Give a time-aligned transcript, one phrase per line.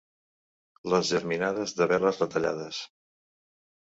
[0.93, 2.79] Les geminades de veles retallades.